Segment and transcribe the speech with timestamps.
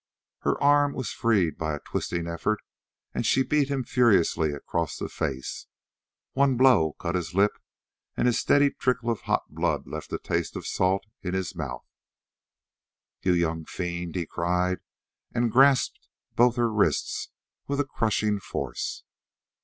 [0.39, 2.61] Her arm was freed by a twisting effort
[3.13, 5.67] and she beat him furiously across the face.
[6.33, 7.51] One blow cut his lip
[8.17, 11.85] and a steady trickle of hot blood left a taste of salt in his mouth.
[13.21, 14.79] "You young fiend!" he cried,
[15.35, 17.29] and grasped both her wrists
[17.67, 19.03] with a crushing force.